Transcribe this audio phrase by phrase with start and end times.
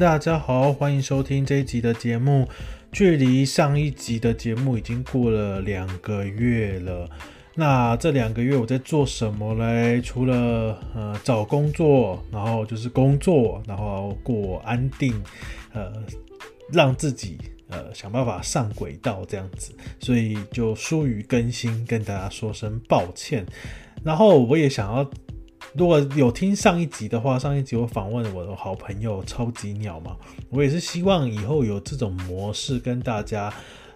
[0.00, 2.48] 大家好，欢迎收听这一集的节目。
[2.90, 7.06] 距离上一集的节目已经过了两个月了。
[7.54, 10.00] 那这两个月我在做什么嘞？
[10.00, 15.12] 除了呃找工作，然后就是工作，然后过安定，
[15.74, 15.92] 呃，
[16.72, 17.36] 让自己
[17.68, 23.44] 呃想办法上轨道这样子，所以就疏于更新，跟大家说声抱歉。
[24.02, 25.10] 然后我也想要。
[25.72, 30.16] 如果有听上一集的话，上一集我访问我的好朋友超级鸟嘛，
[30.48, 33.52] 我也是希望以后有这种模式跟大家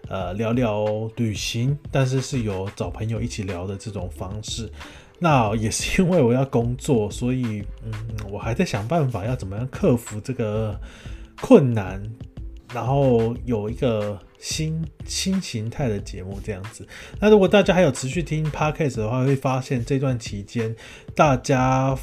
[0.09, 4.71] 呃聊聊旅行，但是是有找朋友一起聊的这种方式。
[5.19, 7.93] 那也是因为我要工作，所以嗯，
[8.31, 10.79] 我还在想办法要怎么样克服这个
[11.41, 12.03] 困难。
[12.73, 16.87] 然后有一个新新形态的节目这样子。
[17.19, 20.77] 那如果大家还有持续听 Podcast 的话，会发现这段期间
[21.15, 21.97] 大家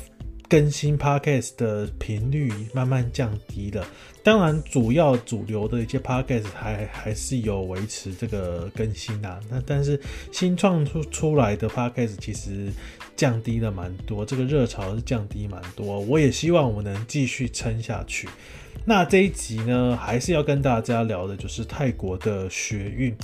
[0.49, 3.85] 更新 Podcast 的频率慢慢降低了。
[4.23, 9.39] 当然，主要主流的一些 Podcast 还还是有维持这个更新啊。
[9.49, 9.99] 那但是
[10.31, 12.71] 新创出出来的 Podcast 其实
[13.15, 15.99] 降低了蛮多，这个热潮是降低蛮多。
[16.01, 18.29] 我也希望我能继续撑下去。
[18.85, 23.15] 那这一集呢，还是要跟大家聊的，就是泰国的学运。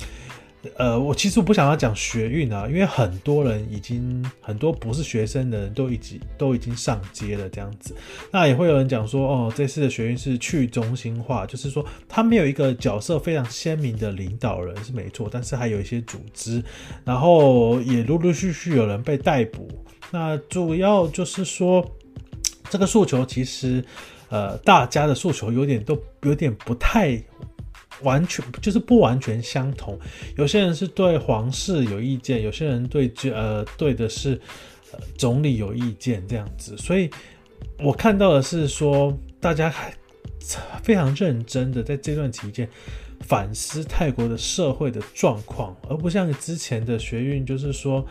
[0.76, 7.94] 呃，我其实我不想要讲学运啊，因为很多人已经很多不是学生的人都已经都已经上街了这样子。
[8.30, 16.62] 那也会有人讲说，哦，这次的学运是去中心化，就是说他没有一个角色非常鲜明的领导人是没错，但是还有一些组织，
[17.04, 19.68] 然后也陆陆续续有人被逮捕。
[20.10, 21.84] 那主要就是说，
[22.68, 23.84] 这个诉求其实。
[24.30, 27.18] 呃，大家的诉求有点都有点不太
[28.02, 29.98] 完全，就是不完全相同。
[30.36, 34.40] 有些人是对皇室有意见，有些人对呃对的是
[35.16, 36.76] 总理有意见这样子。
[36.76, 37.10] 所以
[37.78, 39.92] 我看到的是说，大家还
[40.82, 42.68] 非常认真的在这段期间
[43.20, 48.06] 反思泰国的社会的状况，而不像之前的学运，就是说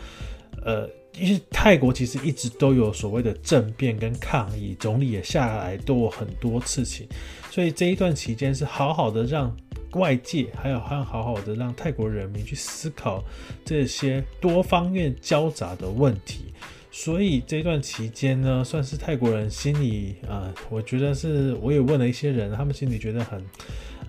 [0.64, 0.88] 呃。
[1.18, 7.08] 因为泰国其实一直都有所谓的政变跟抗议，总理也下来都有很多事情，
[7.50, 9.56] 所以这一段期间是好好的让
[9.92, 13.24] 外界还有还好好的让泰国人民去思考
[13.64, 16.52] 这些多方面交杂的问题，
[16.90, 23.44] 所以这段期间呢，算是泰国人心里啊、我觉得是我也问了一些人，他们心里觉得很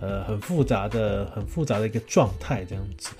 [0.01, 3.11] 呃很复杂的很复杂的一个状态这样子。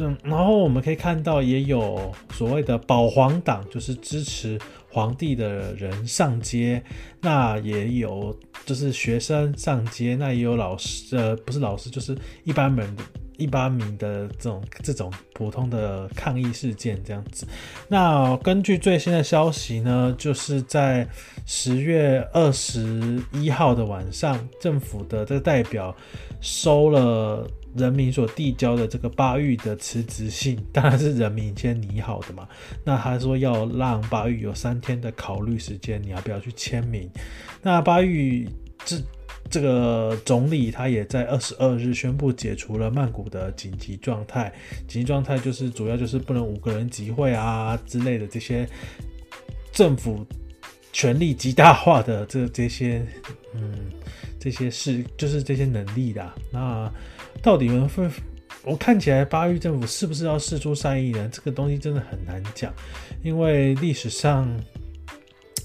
[0.00, 4.56] 嗯，然后我们可以看到，也有所谓的保皇党，就是支持
[4.90, 6.82] 皇帝的人上街，
[7.20, 13.02] 那也有就是学生上街，那也有老师，呃，不是老师，就是一般人的。
[13.38, 17.46] 一般民的这种这种普通的抗议事件这样子，
[17.86, 21.08] 那根据最新的消息呢，就是在
[21.46, 25.94] 十月二十一号的晚上，政府的这个代表
[26.40, 32.46] 收了人民所递交的这个巴育的辞职信，当然是人民先拟好的嘛。
[32.84, 37.08] 那他说要让巴育有三天的考虑时间，你要不要去签名？
[37.62, 38.46] 那巴育
[38.84, 38.96] 这。
[39.50, 44.52] 这个总理他也在二十二日宣布解除了曼谷的紧急状态。
[44.86, 48.68] 紧急状态就是主要就是不能五个人集会啊之类的这些
[49.72, 50.26] 政府
[50.92, 53.02] 权力极大化的这这些
[53.54, 53.90] 嗯
[54.38, 56.30] 这些事就是这些能力的。
[56.52, 56.92] 那
[57.42, 58.10] 到底会
[58.64, 61.28] 我看起来巴育政府是不是要释出善意呢？
[61.32, 62.72] 这个东西真的很难讲，
[63.22, 64.48] 因为历史上。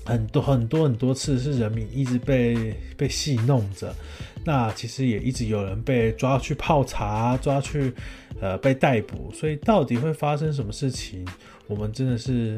[0.05, 3.95] 很多很多很多次是人民一直被被戏弄着，
[4.43, 7.93] 那其实也一直有人被抓去泡茶，抓去
[8.41, 11.25] 呃被逮捕，所以到底会发生什么事情，
[11.67, 12.57] 我们真的是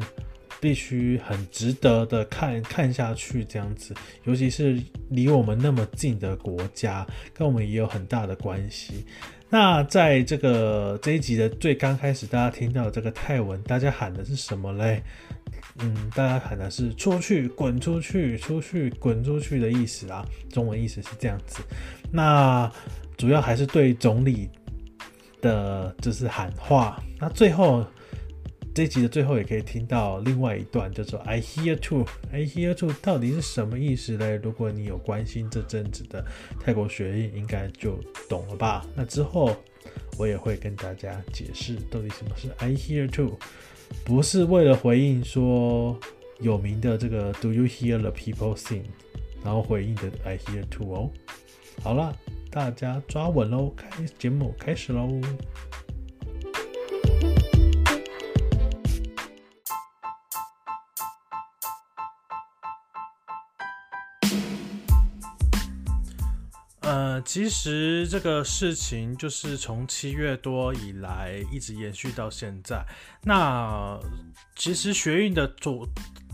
[0.60, 3.94] 必须很值得的看看下去这样子，
[4.24, 9.04] 尤其是离我们那么近的国家，跟我们也有很大的关系。
[9.48, 15.00] 那在这个这一集的最刚开始，大家听到这个泰文，大家喊的是什么嘞？
[15.78, 21.62] 嗯，大家喊的是“出去，滚出去，出去，滚出去”的意思啊，中文意思是这样子。
[22.10, 22.70] 那
[23.16, 24.48] 主要还是对总理
[25.40, 27.00] 的，就是喊话。
[27.20, 27.86] 那最后
[28.76, 34.38] 这集的最后，也可以听到另外一段，叫做 “I hear too”，“I hear too” 到底是什么意思嘞？
[34.42, 36.22] 如果你有关心这阵子的
[36.60, 38.86] 泰国学运，应该就懂了吧？
[38.94, 39.56] 那之后
[40.18, 43.38] 我也会跟大家解释到底什么是 “I hear too”。
[44.04, 45.98] 不是为了回应说
[46.40, 48.82] 有名的这个 Do you hear the people sing？
[49.42, 51.10] 然后回应的 I hear too 哦。
[51.82, 52.14] 好了，
[52.50, 55.18] 大家抓稳喽，开节目开始喽。
[67.26, 72.86] 其实这个事情就是从七月多以来一直延续到现在。
[73.24, 73.98] 那
[74.54, 75.86] 其实学运的主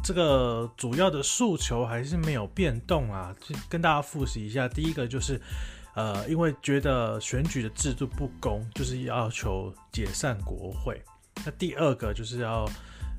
[0.04, 3.34] 这个主要的诉求还是没有变动啊。
[3.70, 5.40] 跟大家复习一下，第一个就是，
[5.94, 11.02] 呃，因为觉得选举的制度不公，就是要求解散国会。
[11.44, 12.68] 那第二个就是要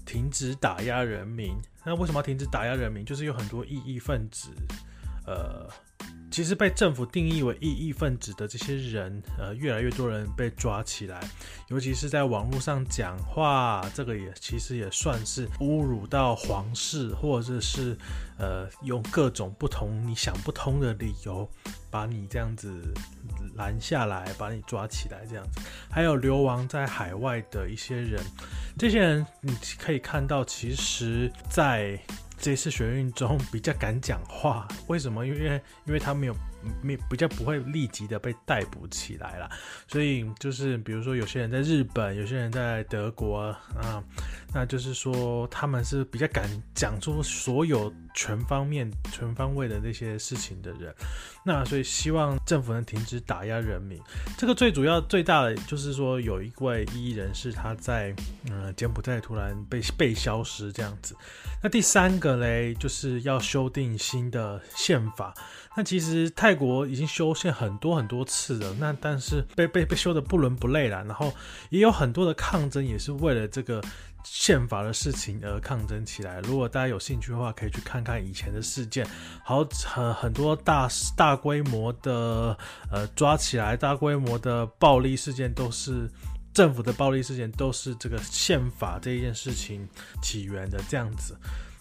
[0.06, 1.58] 停止打压人民。
[1.84, 3.04] 那为什么要停止打压人民？
[3.04, 4.50] 就是有很多异议分子，
[5.26, 5.68] 呃。
[6.34, 11.22] 其实被政府定义为异议分子的这些人，呃，越来越多人被抓起来，
[11.68, 17.96] 尤其是在网络上讲话，这个也其实也算是侮辱到皇室，或者是
[18.40, 21.48] 呃，用各种不同你想不通的理由
[21.92, 22.92] 把你这样子
[23.56, 25.62] 拦下来，把你抓起来这样子。
[25.88, 28.20] 还有流亡在海外的一些人，
[28.76, 32.00] 这些人你可以看到，其实，在。
[32.44, 35.26] 这次学运中比较敢讲话，为什么？
[35.26, 36.36] 因为因为他没有
[36.82, 39.50] 没比较不会立即的被逮捕起来了，
[39.88, 44.04] 所以就是比如说有些人在日本，有些人在德国啊，
[44.54, 46.44] 那就是说他们是比较敢
[46.76, 50.94] 讲出所有全方面、全方位的那些事情的人，
[51.44, 54.00] 那所以希望政府能停止打压人民。
[54.38, 58.16] 这个最主要、最大的就是说有一位异议人士他在
[58.50, 61.16] 嗯柬埔寨突然被被消失这样子。
[61.62, 65.34] 那第三个嘞，就是要修订新的宪法。
[65.76, 71.04] 那其实泰国已经修宪很多很多次了，那但是被被被修的不伦不类了。
[71.06, 71.34] 然后
[71.72, 73.82] 也有很多的抗争，也是为了这个
[74.24, 76.40] 宪法的事情而抗争起来。
[76.42, 79.08] 如果大家有兴趣的话，可以去看看以前的事件，
[79.44, 82.58] 好很很多大大规模的
[82.92, 86.10] 呃抓起来，大规模的暴力事件都是。
[86.54, 89.90] 政府的暴力事件都是这个宪法这一件事情
[90.22, 91.36] 起源的这样子，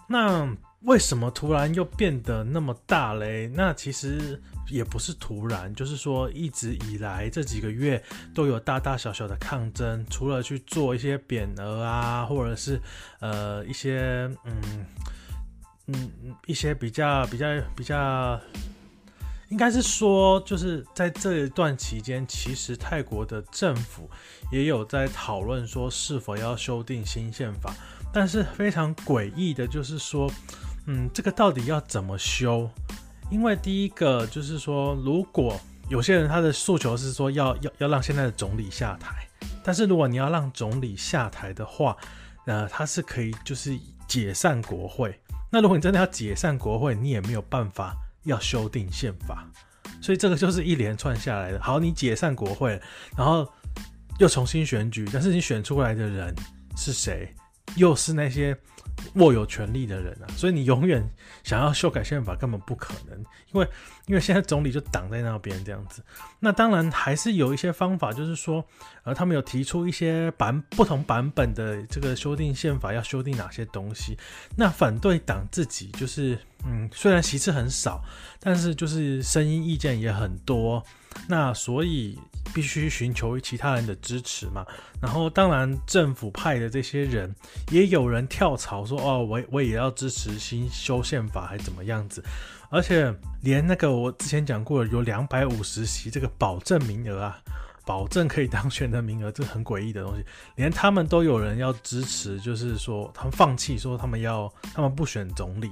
[0.08, 0.48] 那
[0.84, 3.48] 为什么突然又变得那么大嘞？
[3.54, 8.02] 那其实也不是突然，就是说一直以来这几个月
[8.34, 12.80] 都有大大小小的抗争，除了去做一些匾额啊，或者是
[13.20, 14.86] 呃一些嗯
[15.86, 16.12] 嗯
[16.46, 17.46] 一些比较比较
[17.76, 18.40] 比较。
[19.48, 24.08] 应该是说，就是在这一段期间，其实泰国的政府
[24.50, 27.74] 也有在讨论说是否要修订新宪法。
[28.14, 30.26] 但是非常诡异的就是说，
[30.86, 32.70] 嗯，这个到底要怎么修？
[33.30, 35.58] 因为第一个就是说，如果
[35.88, 39.26] 有些人他的诉求是说要要要让现在的总理下台，
[39.62, 41.96] 但是如果你要让总理下台的话，
[42.46, 45.18] 呃，他是可以就是解散国会。
[45.50, 47.96] 那如果你真的要解散国会，你也没有办法。
[48.24, 49.44] 要修订宪法，
[50.00, 51.60] 所以这个就是一连串下来的。
[51.60, 52.80] 好，你解散国会，
[53.16, 53.44] 然后
[54.20, 56.32] 又重新选举，但是你选出来的人
[56.76, 57.34] 是谁？
[57.76, 58.56] 又是那些
[59.14, 61.02] 握有权力的人啊，所以你永远
[61.42, 63.18] 想要修改宪法根本不可能，
[63.52, 63.68] 因为
[64.06, 66.02] 因为现在总理就挡在那边这样子。
[66.38, 68.64] 那当然还是有一些方法，就是说，
[69.04, 74.16] 呃，他们有提出一些版不同版本的这个修订宪法要修订哪些东西。
[74.56, 78.02] 那反对党自己就是，嗯，虽然席次很少，
[78.38, 80.82] 但是就是声音意见也很多。
[81.28, 82.18] 那所以
[82.54, 84.64] 必须寻求其他人的支持嘛。
[85.00, 87.34] 然后当然政府派的这些人
[87.70, 92.22] 也有人跳槽说哦，我我也要支持新修宪法还怎么样子。
[92.70, 97.38] 而且连那个我之前讲过的有两百五十席这个保证名额啊，
[97.84, 100.24] 保证可以当选的名额，这很诡异的东西，
[100.56, 105.70] 连他们都有人要支持，就是说他们放弃说他们要他们不选总理。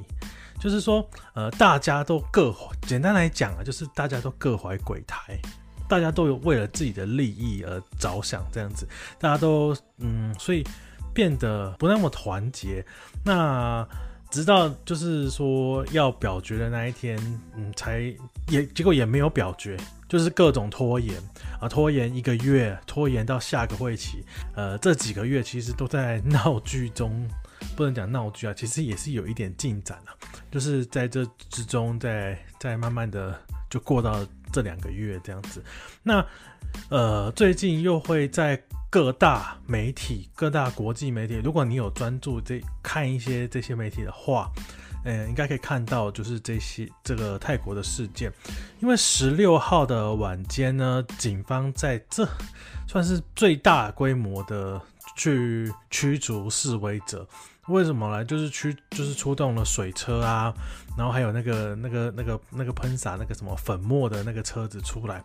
[0.61, 5.37] 就是说，呃，大家都各简单来讲啊，就是大家都各怀鬼胎，
[5.89, 8.87] 大家都有为了自己的利益而着想，这样子，
[9.19, 10.63] 大家都嗯，所以
[11.15, 12.85] 变得不那么团结。
[13.25, 13.87] 那
[14.31, 17.19] 直到就是说要表决的那一天，
[17.57, 18.15] 嗯，才
[18.49, 19.77] 也结果也没有表决，
[20.09, 21.17] 就是各种拖延
[21.59, 24.23] 啊，拖延一个月，拖延到下个会期，
[24.55, 27.27] 呃，这几个月其实都在闹剧中。
[27.81, 30.13] 不能讲闹剧啊，其实也是有一点进展啊，
[30.51, 33.35] 就是在这之中在，在在慢慢的
[33.71, 34.23] 就过到
[34.53, 35.65] 这两个月这样子。
[36.03, 36.23] 那
[36.91, 44.51] 呃，最近又会在各大媒体、各大国际媒体，如果你有专注这看一些这些媒体的话，
[45.03, 48.31] 呃，应该可以看到就是这些这个泰国的事件。
[48.81, 52.29] 因为十六号的晚间呢，警方在这
[52.87, 54.79] 算是最大规模的
[55.17, 57.27] 去驱逐示威者。
[57.71, 58.25] 为什么呢？
[58.25, 60.53] 就是驱，就是出动了水车啊，
[60.97, 65.23] 然后还有那个、那个、那个、那个喷洒那个什么粉末的那个车子出来。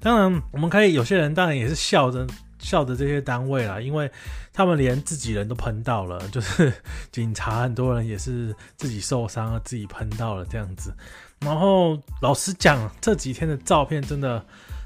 [0.00, 2.26] 当然，我们可以有些人当然也是笑着
[2.58, 4.10] 笑着这些单位啦，因为
[4.52, 6.72] 他们连自己人都喷到了，就是
[7.12, 10.92] 警察很多人也是自己受伤了，自己喷到了这样子。
[11.40, 14.44] 然后老实讲，这几天的照片真的。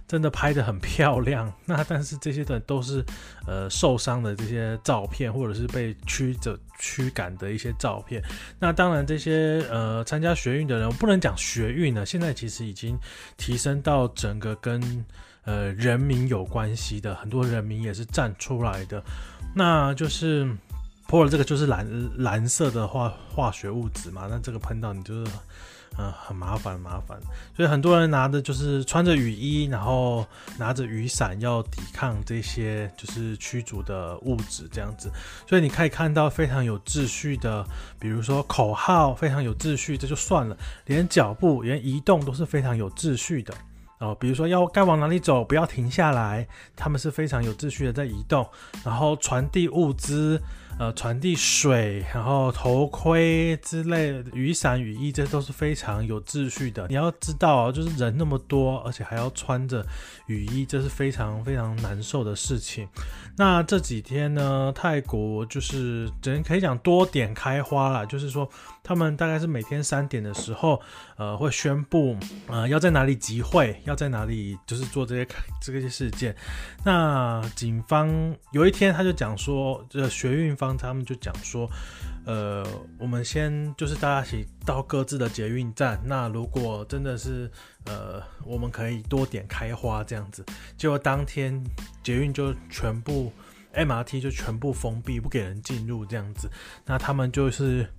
[0.09, 3.05] 真的拍得很漂亮， 那但是这些的都是
[3.47, 8.23] 呃受伤的这些照片，或者是被驱着驱赶的一些照片。
[8.59, 12.99] 那当然这些呃参加学运的人，我不能讲学运呢，现在其实已经
[13.37, 15.05] 提升到整个跟
[15.45, 19.03] 呃人民有关系的，很多人民也是站出来的。
[19.55, 20.51] 那就是
[21.07, 21.87] 泼了这个就是蓝
[22.17, 25.31] 蓝色的化化学物质嘛，那这个喷到你就是。
[25.97, 27.19] 嗯，很麻烦，麻烦，
[27.57, 30.25] 所以很多人拿的就是穿着雨衣，然后
[30.57, 35.11] 拿着雨伞，要抵抗这些就是驱逐的物质这样子。
[35.45, 37.67] 所以你可以看到非常有秩序的，
[37.99, 43.53] 比如说口号非常有秩序，这就算了，连脚步、连移动都是非常有秩序的
[43.99, 44.15] 哦。
[44.21, 48.49] 比如说要该往哪里走，不要停下来，他们是非常有秩序的在移动，
[48.85, 50.41] 然后传递物资。
[50.79, 56.87] 呃，传递水，然后头盔之类，雨伞、雨衣，这都是非常有秩序的。
[56.89, 59.85] 你要知道，就是人那么多，而且还要穿着
[60.27, 62.89] 雨衣，这是非常非常难受的事情。
[63.37, 68.49] 那这几天呢，泰国就是只能可以讲多点开花啦，就是说
[68.89, 70.81] 他们大概是每天三点的时候，
[71.17, 72.17] 呃，会宣布，
[72.47, 75.29] 呃，要在哪里集会，要在哪里就是做这些
[75.61, 76.35] 这些事件。
[76.87, 78.09] 那警方
[78.53, 80.79] 有一天他就讲说，这学运方。
[80.79, 81.69] 他们就讲说，
[82.25, 82.65] 呃，
[83.01, 86.01] 我们先就是大家一起到各自的捷运站。
[86.05, 87.51] 那如果真的是，
[87.87, 90.47] 呃，我们可以多点开花这样子。
[90.77, 91.61] 结果当天
[92.01, 93.33] 捷运就全部
[93.75, 96.49] MRT 就全部封闭，不给人进入这样子。
[96.87, 97.91] 那他们就是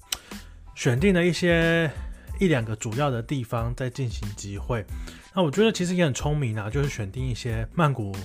[0.80, 1.92] 选定了一些
[2.40, 4.86] 一两个主要的地方在进行集会。
[5.36, 8.16] 那我觉得其实也很聪明啊，就是选定一些曼谷。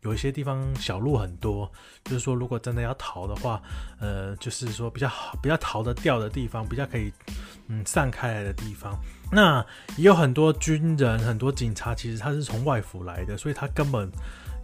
[0.00, 1.70] 有一些地方小路很多，
[2.02, 3.62] 就是说如果真的要逃的话，
[4.00, 7.12] 呃，就是说比较好、比较逃得掉的地方，比较可以
[7.68, 8.98] 嗯散开来的地方。
[9.30, 9.64] 那
[9.96, 14.10] 也有很多军人、很多警察，其实他是从外府来的，所以他根本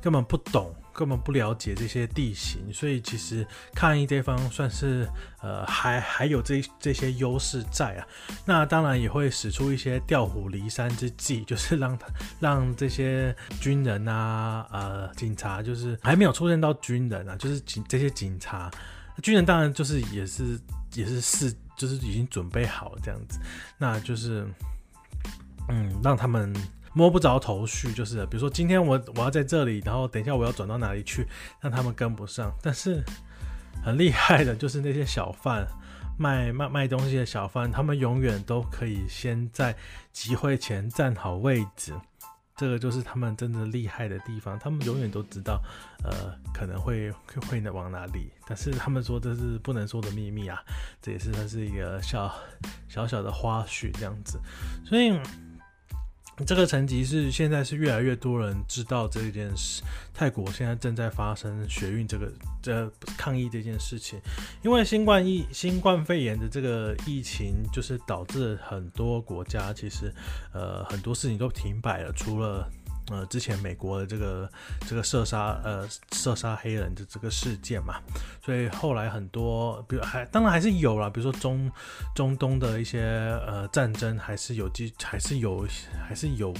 [0.01, 0.75] 根本不懂。
[0.99, 5.07] 根本不了解这些地形，所以其实抗议这方算是
[5.43, 8.07] 呃还还有这这些优势在啊。
[8.47, 12.07] 那当然也会使出一些调虎离山之计， 就是让他
[12.41, 18.71] 让这些军人啊呃警察，就是还没有出现到军人啊，就是警这些警察
[19.23, 20.59] 军人当然就是也是
[20.95, 23.39] 也是是就是已经准备好这样子，
[23.77, 24.49] 那就是
[25.69, 26.55] 嗯让他们。
[26.97, 31.27] 摸不着头绪，就是比如说今天我我要在这里，然后等一下我要转到哪里去，
[31.61, 32.51] 让他们跟不上。
[32.63, 33.05] 但是
[33.85, 35.69] 很厉害的，就是那些小贩
[36.19, 39.77] 卖 卖卖东西的小贩，他们永远都可以先在
[40.11, 41.93] 集会前站好位置。
[42.57, 45.63] 这个就是他们真的厉害的地方，他们永远都知道，
[46.03, 48.33] 呃，可能会会会往哪里。
[48.47, 50.65] 但是他们说这是不能说的秘密啊，
[51.03, 52.35] 这也是它是一个小
[52.89, 54.41] 小小的花絮这样子，
[54.87, 55.21] 所以。
[56.45, 59.83] 这个层级是现在是越来越多人知道这件事。
[60.13, 64.19] 泰国现在正在发生学运这个这抗议这件事情，
[64.63, 70.13] 因为新冠疫新冠肺炎的这个疫情，就是导致很多国家其实
[70.53, 72.71] 呃很多事情都停摆了，除了。
[73.09, 78.01] 呃，之前美国的这个这个射杀呃射杀黑人的这个事件嘛，
[78.45, 81.71] 所以后来很多，比如还当然还是有啦，比如说中
[82.17, 83.01] 中东的一些
[83.47, 85.65] 呃战争，还是有机还是有
[86.09, 86.53] 还是有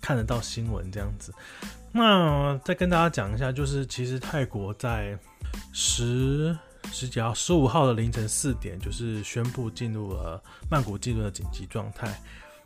[0.00, 1.34] 看得到新闻这样子。
[1.92, 5.18] 那再跟大家讲一下，就是其实泰国在
[5.74, 6.56] 十
[6.90, 12.18] 十几号十五号的凌晨四点，就是宣布进入了曼谷进入了紧急状态，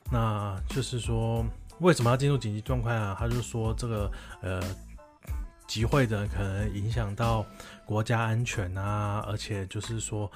[0.08, 1.44] 那就是说。
[1.80, 3.16] 为什么要进入紧急状态啊？
[3.18, 4.62] 他就说这个呃
[5.66, 7.44] 集会的可能影响到
[7.84, 10.30] 国家安全啊，而且就是说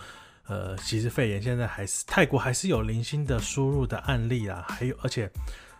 [0.47, 5.31] 呃，其实肺炎现在还是泰国还是有零星的输入的案例啦，还有而且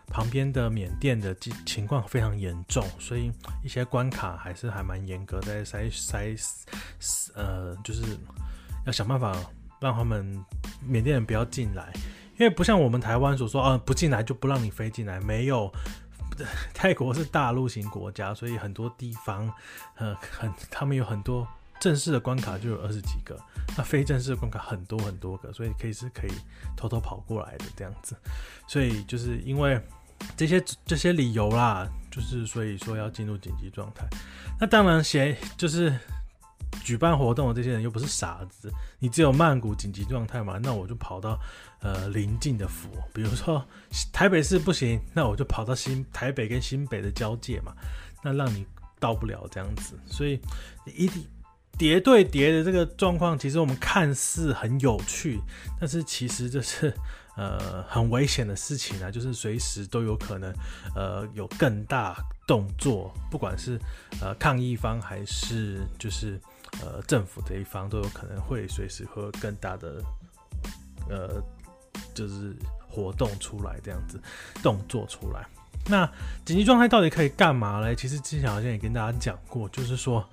[0.07, 3.31] 旁边的缅甸的情况非常严重，所以
[3.63, 6.35] 一些关卡还是还蛮严格的，在筛
[6.99, 8.17] 筛呃，就是
[8.85, 9.37] 要想办法
[9.79, 10.25] 让他们
[10.81, 11.93] 缅甸人不要进来。
[12.41, 15.71] 因为不像我们台湾所说啊，不进来就不让你飞进来，没有。
[16.73, 19.47] 泰国是大陆型国家，所以很多地方，
[19.93, 21.47] 呃，很他们有很多
[21.79, 23.39] 正式的关卡就有二十几个，
[23.77, 26.31] 那非正式的关卡很多很多个，所以可以是可以
[26.75, 28.15] 偷偷跑过来的这样子。
[28.67, 29.79] 所以就是因为
[30.35, 34.03] 这些这些理由啦，就是所以说要进入紧急状态。
[34.59, 35.95] 那当然，嫌就是。
[36.85, 40.57] 举办活动的这些人又不是傻子，你只有曼谷紧急状态嘛？
[40.63, 41.37] 那我就跑到
[41.81, 43.65] 呃邻近的府，比如说
[44.13, 47.73] 台北市不行，那我就跑到新台北跟新北的交界嘛。
[48.23, 48.65] 那让你
[48.99, 50.39] 到不了这样子，所以
[50.85, 51.09] 一
[51.75, 55.39] 叠对叠的这个状况，其实我们看似很有趣，
[55.79, 56.93] 但是其实这是
[57.35, 60.53] 呃很危险的事情啊，就是随时都有可能
[60.95, 63.79] 呃有更大动作，不管是
[64.21, 66.39] 呃抗议方还是就是
[66.83, 70.03] 呃政府这一方，都有可能会随时会有更大的
[71.09, 71.41] 呃
[72.13, 72.55] 就是
[72.87, 74.21] 活动出来这样子
[74.61, 75.45] 动作出来。
[75.87, 76.05] 那
[76.45, 77.95] 紧急状态到底可以干嘛嘞？
[77.95, 80.23] 其实之前好像也跟大家讲过，就是说，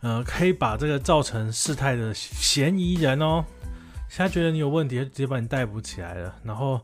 [0.00, 3.42] 呃，可以把这个造成事态的嫌疑人哦，
[4.10, 6.34] 现在觉得你有问题，直接把你逮捕起来了。
[6.42, 6.78] 然后，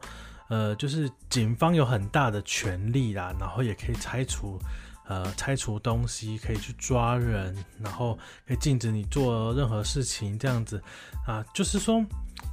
[0.48, 4.58] 呃，就是警方有很大的权力啦，然后也可以拆除，
[5.06, 10.82] 呃，拆除东西，可以去抓人，然后可以禁止你做任何事情，这样子
[11.26, 12.02] 啊，就是说，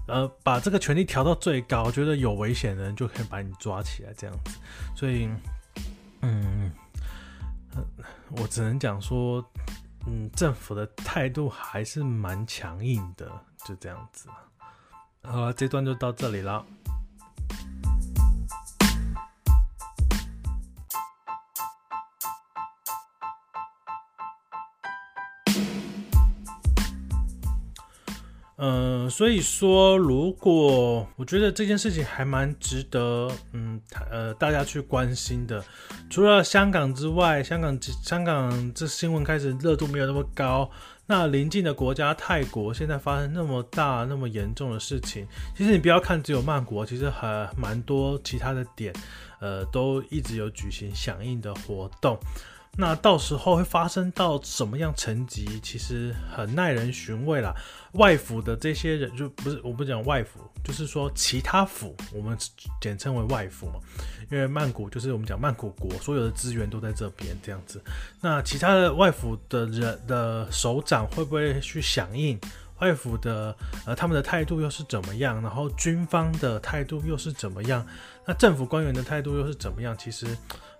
[0.07, 4.57] 呃，把这个权力调到最高，觉得有危险的人就可以把你抓起来，这样子，
[4.95, 5.29] 所以。
[6.23, 6.71] 嗯，
[8.37, 9.43] 我只能讲说，
[10.05, 13.27] 嗯，政府的态度还是蛮强硬的，
[13.65, 14.29] 就这样子。
[15.23, 16.63] 好了，这段就到这里了。
[28.63, 35.63] 嗯、所以说，如果我觉得这件事情还蛮值得，嗯，呃，大家去关心的。
[36.11, 40.69] 除了香港之外，香港香港这新闻开始热度没有那么高。
[41.07, 45.27] 那邻近的国家泰国现在发生那么大、那么严重的事情，
[45.57, 48.93] 其实你不要看只有曼谷，其实还蛮多其他的点，
[49.39, 52.15] 呃，都一直有举行响应的活动。
[52.77, 57.53] 那到时候会发生到什么样层级，其实很耐人寻味啦。
[57.93, 62.35] 外府的这些人就不是，我不讲外府，就是说其他府，我们
[62.79, 63.73] 简称为外府嘛。
[64.31, 67.83] 因为曼谷就是我们讲曼谷国，所有的资源都在这边这样子。
[68.21, 72.39] 那其他的外府的人的首长会不会去响应？
[72.79, 73.55] 外府的
[73.85, 75.41] 呃他们的态度又是怎么样？
[75.41, 77.85] 然后军方的态度又是怎么样？
[78.25, 79.93] 那政府官员的态度又是怎么样？
[79.97, 80.25] 其实。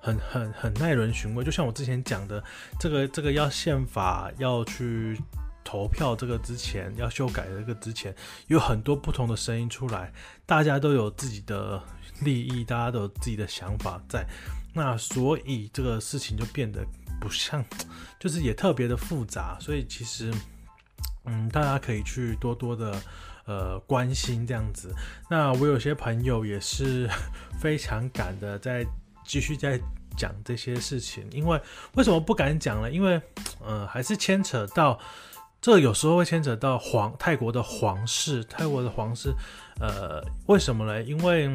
[0.02, 2.44] 很很很耐人寻味，就像我之前讲的，
[2.80, 5.16] 这个这个要宪法要去
[5.64, 8.14] 投票，这个之前要修改这个之前，
[8.48, 10.12] 有很多不同的声音出来，
[10.48, 11.82] 大家都有自己的
[12.22, 14.26] 利益，大家都有自己的想法在，
[14.74, 16.84] 那所以这个事情就变得
[17.20, 17.64] 不像，
[18.20, 20.34] 就是也特别的复杂，所以其实，
[21.26, 23.00] 嗯，大家可以去多多的
[23.46, 24.92] 呃关心这样子。
[25.30, 27.08] 那我有些朋友也是
[27.62, 28.84] 非常赶的在。
[29.25, 29.79] 继续在
[30.17, 31.60] 讲这些事情，因为
[31.93, 32.91] 为什么不敢讲呢？
[32.91, 33.21] 因为，
[33.60, 34.99] 呃，还是牵扯到，
[35.62, 39.34] 这有时候会牵扯到皇泰国的皇室，泰国的皇室，
[39.79, 41.01] 呃，为什么呢？
[41.03, 41.47] 因为，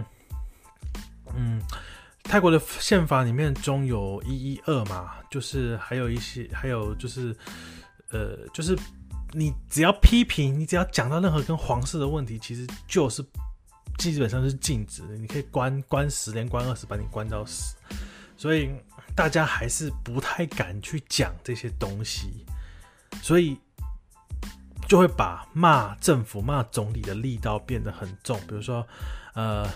[1.34, 1.60] 嗯，
[2.22, 7.36] 泰国的宪法里面中有一一二嘛，就是还有一些，还有就是，
[8.10, 8.76] 呃，就是
[9.32, 13.24] 你只要批评，你只要讲到任何跟皇室的问题，其实就是。
[13.98, 17.74] 基本上是禁止，你可以关关十年、关二十，把你关到死。
[18.36, 18.70] 所以
[19.14, 22.44] 大家还是不太敢去讲这些东西，
[23.22, 23.58] 所以
[24.86, 28.38] 就会把骂政府、骂总理的力道变得很重。
[28.46, 28.86] 比如说，
[29.34, 29.66] 呃，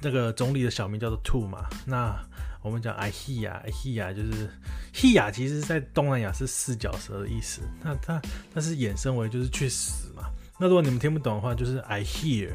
[0.00, 2.16] 那个总理的小名叫做兔嘛，那
[2.62, 4.48] 我们讲哎嘿呀，哎嘿呀，就是
[4.94, 7.62] 嘿呀，其实在东南亚是四脚蛇的意思。
[7.82, 8.22] 那它
[8.54, 10.30] 它是衍生为就是去死嘛。
[10.60, 12.52] 那如果你们听不懂的话，就是 I hear。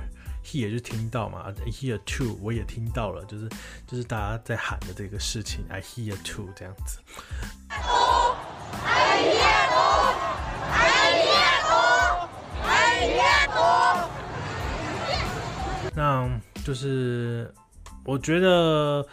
[0.48, 3.50] He 也是听到嘛，I hear too，我也听到了，就是
[3.86, 7.00] 就是大家在喊的这个事情，I hear too 这样子。
[7.68, 7.76] I
[9.36, 10.08] hear too。
[15.94, 16.30] 那
[16.64, 17.54] 就是
[18.06, 19.06] 我觉得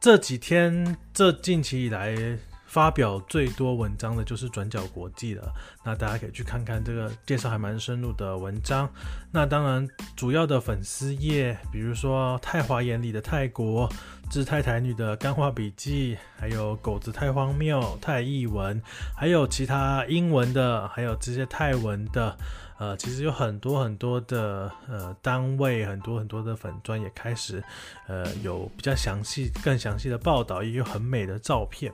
[0.00, 2.38] 这几天这近期以来。
[2.76, 5.50] 发表最多文章的就是转角国际了，
[5.82, 8.86] 那大家可以去看看这个介绍还蛮深入的文章。
[9.32, 13.90] 那当然，主要的粉丝页，比如说泰华眼里的泰国、
[14.30, 18.78] 之泰台女的干话笔记，还有狗子太荒谬、太译文，
[19.16, 22.36] 还有其他英文的，还有这些泰文的。
[22.78, 27.64] 呃，其实有很多很多的呃单位，很多很多的粉专也开始，
[28.06, 31.90] 呃，有比较详细、更详细的报道，也有很美的照片，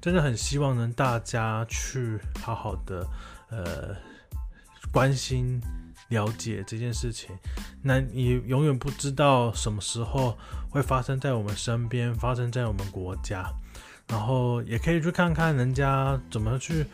[0.00, 3.06] 真的很希望能大家去好好的
[3.48, 3.96] 呃
[4.90, 5.60] 关心、
[6.08, 7.30] 了解这件事情。
[7.80, 10.36] 那你永远不知道什么时候
[10.68, 13.48] 会发生在我们身边，发生在我们国家。
[14.06, 16.84] 然后也可以去看看人家怎么去。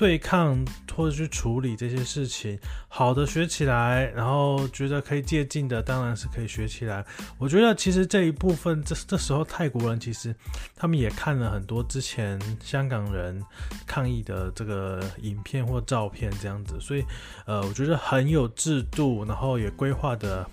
[0.00, 0.64] 对抗
[0.96, 2.58] 或者去处理这些事情，
[2.88, 7.04] 好的学起来，然后觉得可以借鉴的，当然是可以学起来。
[7.36, 10.34] 我觉得其实这一部分，这这时候泰国人其实
[10.74, 13.44] 他们也看了很多之前香港人
[13.86, 17.04] 抗议的这个影片或照片这样子，所以
[17.44, 20.48] 呃，我觉得很有制度，然后也规划得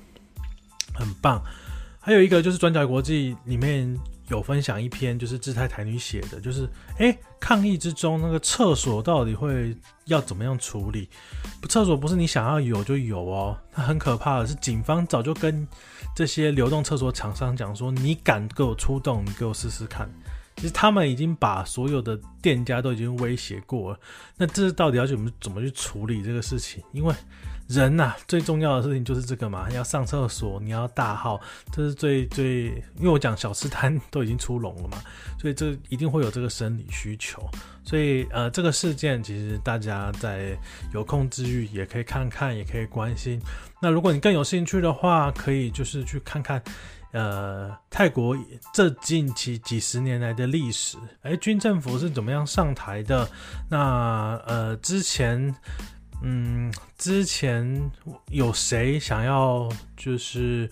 [0.93, 1.41] 很棒。
[2.01, 3.97] 还有一个就是转角国际里面。
[4.29, 11.09] 有分享一篇，就是志泰台女写的，就是哎、抗议之中那个厕所到底会要怎么样处理？
[11.69, 15.67] 厕所不是你想要有就有哦，它很可怕的是，警方早就跟
[16.15, 20.09] 这些流动厕所厂商讲说，你敢给我出动，你给我试试看。
[20.57, 23.99] 其实他们已经把所有的店家都已经威胁过了，
[24.35, 26.83] 那这到底要怎么怎么去处理这个事情？
[26.93, 27.13] 因为
[27.67, 31.39] 人呐、最重要的事情就是这个嘛，要上厕所，你要大号，
[31.71, 34.97] 这是最最，因为我讲小吃摊都已经出笼了嘛，
[35.37, 37.45] 所以这一定会有这个生理需求，
[37.83, 40.57] 所以呃，这个事件其实大家在
[40.93, 43.37] 有空之余也可以看看，也可以关心。
[43.81, 46.63] 那如果你更有兴趣的话，可以就是去看看，
[47.11, 48.37] 呃，泰国
[48.73, 53.29] 这近期几十年来的历史，哎，军政府是怎么样上台的？
[53.69, 55.53] 那呃，之前。
[56.23, 57.91] 嗯，之前
[58.29, 60.69] 有谁想要就是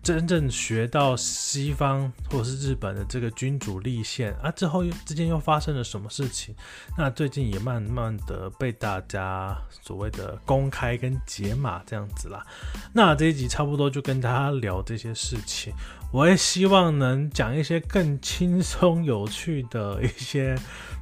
[0.00, 4.50] 真正学到西方或者是日本的这个君主立宪啊？
[4.52, 6.54] 之后之间又发生了什么事情？
[6.96, 12.46] 那最近也慢慢的被大家所谓的公开跟解码这样子啦。
[12.92, 15.74] 那这一集差不多就跟大家聊这些事情，
[16.12, 20.56] 我也希望能讲一些更轻松有趣的一些。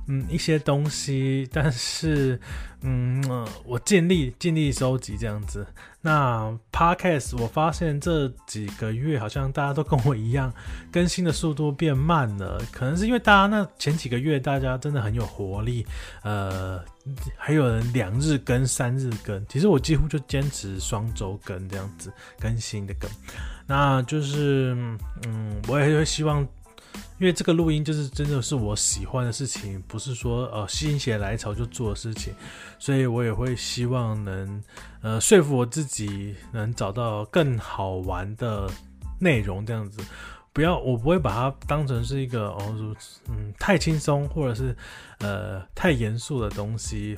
[0.06, 2.38] 嗯，一些东西，但是，
[2.82, 3.22] 嗯，
[3.64, 5.66] 我尽力尽力收集这样子。
[6.02, 10.52] 那 Podcast 我发现这几个月好像大家都跟我一样，
[10.92, 12.60] 更新的速度变慢了。
[12.70, 15.86] 可能是因为大家那前几个月大家真的很有活力，
[16.22, 16.84] 呃，
[17.38, 19.42] 还有人两日更、三日更。
[19.48, 23.10] 其实我几乎就坚持双周更这样子更新的更。
[23.66, 24.76] 那就是，
[25.26, 26.46] 嗯，我也会希望。
[27.18, 32.35] 因为这个录音就是真的是我喜欢的事情，不是说呃心血来潮就做的事情，
[32.79, 34.62] 所以我也会希望能
[35.00, 38.68] 呃说服我自己，能找到更好玩的
[39.20, 40.03] 内容，这样子，
[40.53, 42.94] 不要我不会把它当成是一个哦
[43.29, 44.77] 嗯太轻松或者是
[45.20, 47.16] 呃太严肃的东西。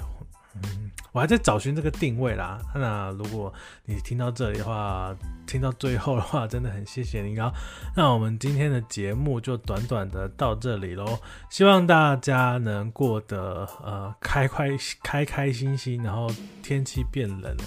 [0.62, 2.60] 嗯，我还在找寻这个定位啦。
[2.74, 3.50] 那如果
[3.86, 7.40] 你听到这里的话，听到最后的话，真的很谢谢你。
[7.40, 7.50] 啊，
[7.96, 11.18] 那我们今天的节目就短短的到这里喽。
[11.48, 16.02] 希望大家能过得呃开开开开心心。
[16.02, 16.30] 然后
[16.62, 17.64] 天气变冷了，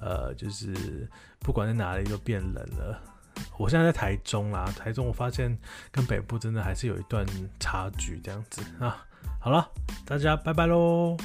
[0.00, 1.10] 呃，就是
[1.40, 3.02] 不管在哪里都变冷了。
[3.58, 5.58] 我现在在台中啦，台中我发现
[5.90, 7.26] 跟北部真的还是有一段
[7.58, 9.04] 差距这样子啊。
[9.40, 9.68] 好了，
[10.06, 11.16] 大家拜拜喽。